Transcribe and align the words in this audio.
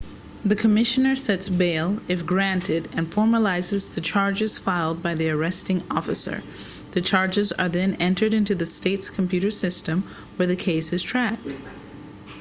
the 0.43 0.55
commissioner 0.55 1.15
sets 1.15 1.47
bail 1.47 1.99
if 2.07 2.25
granted 2.25 2.87
and 2.93 3.11
formalizes 3.11 3.93
the 3.93 4.01
charges 4.01 4.57
filed 4.57 5.03
by 5.03 5.13
the 5.13 5.29
arresting 5.29 5.83
officer 5.91 6.41
the 6.93 7.01
charges 7.01 7.51
are 7.51 7.69
then 7.69 7.93
entered 7.99 8.33
into 8.33 8.55
the 8.55 8.65
state's 8.65 9.11
computer 9.11 9.51
system 9.51 10.01
where 10.37 10.47
the 10.47 10.55
case 10.55 10.91
is 10.91 11.03
tracked 11.03 11.47